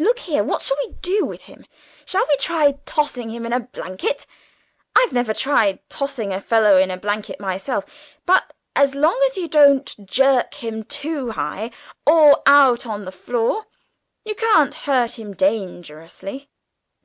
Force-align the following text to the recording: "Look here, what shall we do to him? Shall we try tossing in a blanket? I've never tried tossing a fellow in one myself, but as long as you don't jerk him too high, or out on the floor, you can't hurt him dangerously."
"Look 0.00 0.18
here, 0.18 0.42
what 0.42 0.62
shall 0.62 0.76
we 0.84 0.94
do 0.94 1.30
to 1.30 1.40
him? 1.40 1.64
Shall 2.04 2.26
we 2.28 2.36
try 2.38 2.72
tossing 2.86 3.30
in 3.30 3.52
a 3.52 3.60
blanket? 3.60 4.26
I've 4.96 5.12
never 5.12 5.32
tried 5.32 5.78
tossing 5.88 6.32
a 6.32 6.40
fellow 6.40 6.76
in 6.76 6.90
one 6.90 7.24
myself, 7.38 7.86
but 8.26 8.52
as 8.74 8.96
long 8.96 9.16
as 9.30 9.36
you 9.36 9.46
don't 9.46 10.04
jerk 10.06 10.54
him 10.54 10.82
too 10.82 11.30
high, 11.30 11.70
or 12.04 12.42
out 12.46 12.84
on 12.84 13.04
the 13.04 13.12
floor, 13.12 13.66
you 14.24 14.34
can't 14.34 14.74
hurt 14.74 15.20
him 15.20 15.34
dangerously." 15.34 16.48